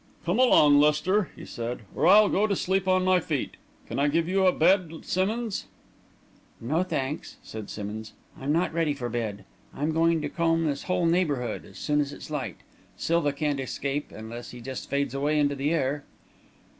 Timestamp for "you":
4.27-4.47